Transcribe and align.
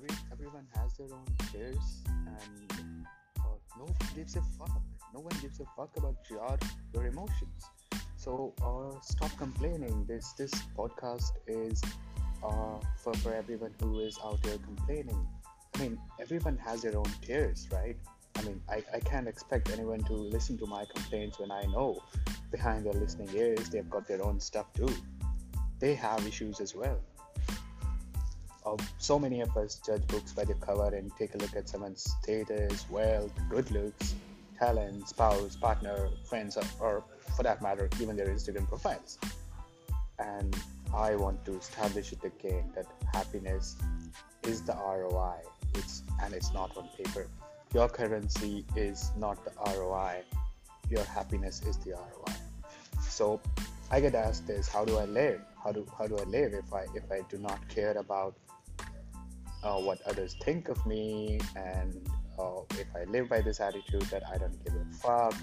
every 0.00 0.16
everyone 0.32 0.66
has 0.74 0.96
their 0.96 1.12
own 1.12 1.26
fears, 1.52 2.02
and 2.08 2.88
uh, 3.38 3.56
no 3.78 3.84
one 3.84 3.94
gives 4.14 4.36
a 4.36 4.42
fuck. 4.58 4.80
No 5.14 5.20
one 5.20 5.32
gives 5.40 5.60
a 5.60 5.64
fuck 5.76 5.90
about 5.96 6.16
your 6.30 6.58
your 6.94 7.06
emotions. 7.06 7.64
So 8.16 8.54
uh, 8.62 8.98
stop 9.02 9.36
complaining. 9.36 10.04
This 10.06 10.32
this 10.32 10.52
podcast 10.76 11.32
is 11.46 11.82
uh, 12.42 12.78
for 12.96 13.14
for 13.14 13.34
everyone 13.34 13.74
who 13.80 14.00
is 14.00 14.18
out 14.24 14.42
there 14.42 14.58
complaining. 14.58 15.26
I 15.74 15.78
mean, 15.78 15.98
everyone 16.20 16.58
has 16.58 16.82
their 16.82 16.96
own 16.96 17.12
tears, 17.22 17.68
right? 17.72 17.96
I 18.36 18.42
mean, 18.42 18.60
I, 18.68 18.82
I 18.94 19.00
can't 19.00 19.28
expect 19.28 19.70
anyone 19.70 20.02
to 20.04 20.14
listen 20.14 20.56
to 20.58 20.66
my 20.66 20.84
complaints 20.94 21.38
when 21.38 21.50
I 21.50 21.62
know 21.66 22.02
behind 22.50 22.86
their 22.86 22.94
listening 22.94 23.28
ears 23.34 23.68
they've 23.68 23.88
got 23.88 24.08
their 24.08 24.24
own 24.24 24.40
stuff 24.40 24.72
too. 24.72 24.88
They 25.78 25.94
have 25.94 26.26
issues 26.26 26.60
as 26.60 26.74
well. 26.74 27.00
Uh, 28.64 28.76
so 28.98 29.18
many 29.18 29.40
of 29.40 29.56
us 29.56 29.80
judge 29.84 30.06
books 30.08 30.32
by 30.32 30.44
the 30.44 30.54
cover 30.54 30.94
and 30.94 31.10
take 31.16 31.34
a 31.34 31.38
look 31.38 31.56
at 31.56 31.68
someone's 31.68 32.14
status, 32.22 32.88
wealth, 32.90 33.32
good 33.48 33.70
looks, 33.70 34.14
talent, 34.58 35.08
spouse, 35.08 35.56
partner, 35.56 36.08
friends, 36.28 36.56
or, 36.56 36.64
or 36.80 37.04
for 37.36 37.42
that 37.42 37.62
matter, 37.62 37.88
even 38.00 38.16
their 38.16 38.28
Instagram 38.28 38.68
profiles. 38.68 39.18
And 40.18 40.54
I 40.94 41.14
want 41.14 41.44
to 41.46 41.56
establish 41.56 42.12
it 42.12 42.22
again 42.24 42.70
that 42.74 42.86
happiness 43.14 43.76
is 44.42 44.62
the 44.62 44.74
ROI. 44.74 45.36
It's 45.74 46.02
and 46.22 46.34
it's 46.34 46.52
not 46.52 46.76
on 46.76 46.88
paper. 46.96 47.26
Your 47.72 47.88
currency 47.88 48.66
is 48.76 49.10
not 49.16 49.38
the 49.44 49.52
ROI. 49.78 50.22
Your 50.90 51.04
happiness 51.04 51.62
is 51.62 51.76
the 51.78 51.92
ROI. 51.92 52.34
So 53.00 53.40
I 53.90 54.00
get 54.00 54.14
asked 54.14 54.46
this: 54.46 54.68
How 54.68 54.84
do 54.84 54.98
I 54.98 55.04
live? 55.04 55.40
How 55.62 55.72
do 55.72 55.86
how 55.96 56.06
do 56.06 56.16
I 56.18 56.24
live 56.24 56.54
if 56.54 56.72
I 56.72 56.86
if 56.94 57.10
I 57.10 57.22
do 57.28 57.38
not 57.38 57.66
care 57.68 57.96
about 57.98 58.36
uh, 59.62 59.78
what 59.78 60.00
others 60.02 60.36
think 60.42 60.68
of 60.68 60.84
me 60.86 61.40
and 61.56 62.08
uh, 62.38 62.62
if 62.78 62.86
I 62.96 63.04
live 63.04 63.28
by 63.28 63.40
this 63.40 63.60
attitude 63.60 64.02
that 64.02 64.22
I 64.28 64.38
don't 64.38 64.64
give 64.64 64.74
a 64.74 64.84
fuck. 64.94 65.34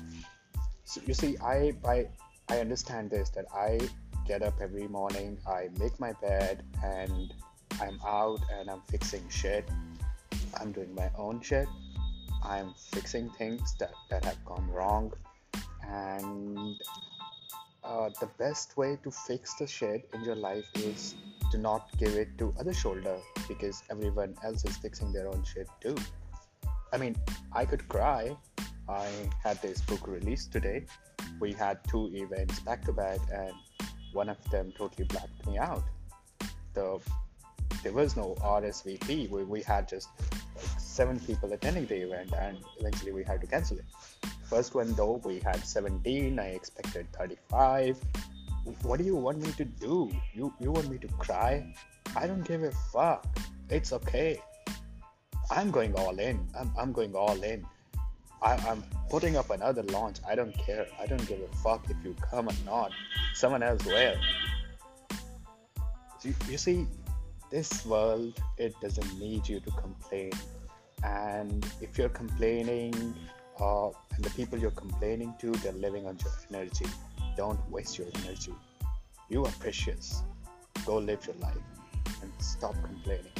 So 0.86 1.02
you 1.06 1.14
see, 1.14 1.38
I 1.39 1.73
I 1.86 2.08
I 2.50 2.59
understand 2.59 3.12
this 3.12 3.30
that 3.31 3.45
I 3.54 3.80
get 4.28 4.42
up 4.42 4.56
every 4.61 4.88
morning, 4.88 5.38
I 5.48 5.70
make 5.80 6.00
my 6.00 6.14
bed, 6.14 6.64
and 6.84 7.34
I'm 7.80 8.00
out 8.06 8.39
and 8.54 8.70
I'm 8.70 8.82
fixing 8.89 9.28
shit. 9.30 9.70
I'm 10.59 10.72
doing 10.72 10.94
my 10.95 11.09
own 11.17 11.42
shit. 11.42 11.67
I'm 12.44 12.73
fixing 12.92 13.30
things 13.32 13.76
that, 13.80 13.92
that 14.09 14.23
have 14.26 14.44
gone 14.45 14.70
wrong. 14.72 15.14
And 15.84 16.76
uh, 17.88 18.10
the 18.20 18.28
best 18.38 18.76
way 18.78 18.98
to 19.04 19.12
fix 19.12 19.56
the 19.56 19.66
shit 19.66 20.10
in 20.14 20.24
your 20.24 20.36
life 20.36 20.66
is 20.76 21.16
to 21.52 21.58
not 21.58 21.90
give 21.98 22.14
it 22.16 22.38
to 22.38 22.54
other 22.60 22.74
shoulder 22.74 23.18
because 23.48 23.84
everyone 23.90 24.36
else 24.44 24.66
is 24.66 24.76
fixing 24.78 25.14
their 25.14 25.28
own 25.28 25.44
shit 25.44 25.70
too. 25.80 25.96
I 26.92 26.98
mean, 26.98 27.16
I 27.54 27.66
could 27.66 27.88
cry. 27.88 28.36
I 28.90 29.10
had 29.44 29.62
this 29.62 29.82
book 29.82 30.08
released 30.08 30.52
today. 30.52 30.86
We 31.40 31.54
had 31.54 31.80
two 31.88 32.10
events 32.14 32.60
back 32.62 32.84
to 32.86 32.94
back, 32.94 33.20
and 33.32 33.52
one 34.14 34.30
of 34.30 34.38
them 34.52 34.74
totally 34.78 35.06
blacked 35.06 35.46
me 35.46 35.58
out. 35.58 35.84
The 36.74 37.00
there 37.84 37.94
was 37.94 38.16
no 38.18 38.36
RSVP. 38.42 39.30
We, 39.30 39.44
we 39.44 39.62
had 39.62 39.88
just 39.88 40.10
like 40.56 40.80
seven 40.80 41.20
people 41.20 41.54
attending 41.54 41.86
the 41.86 42.02
event, 42.02 42.34
and 42.38 42.58
eventually 42.80 43.12
we 43.12 43.24
had 43.24 43.42
to 43.42 43.48
cancel 43.48 43.78
it. 43.78 43.86
First 44.50 44.76
one 44.76 44.94
though, 44.95 45.22
we 45.23 45.40
had 45.40 45.66
17. 45.66 46.40
I 46.40 46.48
expected 46.48 47.08
35. 47.14 47.98
What 48.83 48.99
do 48.99 49.04
you 49.04 49.16
want 49.16 49.39
me 49.39 49.52
to 49.54 49.66
do? 49.66 50.11
You 50.33 50.54
you 50.60 50.72
want 50.72 50.89
me 50.89 50.98
to 50.99 51.08
cry? 51.20 51.73
I 52.16 52.27
don't 52.27 52.44
give 52.44 52.64
a 52.64 52.72
fuck. 52.94 53.26
It's 53.70 53.92
okay. 53.94 54.39
I'm 55.52 55.72
going 55.72 55.94
all 55.95 56.17
in. 56.20 56.48
I'm, 56.58 56.72
I'm 56.77 56.92
going 56.92 57.16
all 57.16 57.42
in. 57.44 57.66
I, 58.42 58.54
I'm 58.70 58.83
putting 59.10 59.36
up 59.36 59.49
another 59.49 59.83
launch. 59.83 60.17
I 60.27 60.36
don't 60.36 60.58
care. 60.58 60.88
I 60.99 61.05
don't 61.08 61.26
give 61.27 61.39
a 61.42 61.55
fuck 61.58 61.89
if 61.89 61.98
you 62.04 62.16
come 62.16 62.48
or 62.48 62.58
not. 62.66 62.92
Someone 63.33 63.64
else 63.64 63.83
will. 63.86 64.16
You, 66.23 66.33
you 66.49 66.58
see, 66.58 66.88
this 67.49 67.86
world, 67.86 68.33
it 68.58 68.73
doesn't 68.82 69.20
need 69.20 69.48
you 69.48 69.60
to 69.61 69.72
complain. 69.72 70.32
And 71.04 71.66
if 71.82 71.98
you're 71.98 72.10
complaining, 72.10 73.16
uh, 73.60 73.90
and 74.16 74.23
the 74.23 74.30
people 74.32 74.58
you're 74.58 74.72
complaining 74.72 75.34
to, 75.40 75.52
they're 75.52 75.72
living 75.73 76.06
on 76.06 76.18
your 76.23 76.34
energy. 76.52 76.86
Don't 77.36 77.60
waste 77.70 77.98
your 77.98 78.08
energy. 78.23 78.54
You 79.30 79.45
are 79.45 79.52
precious. 79.60 80.23
Go 80.86 80.98
live 80.98 81.26
your 81.26 81.36
life 81.38 81.58
and 82.22 82.32
stop 82.40 82.76
complaining. 82.84 83.32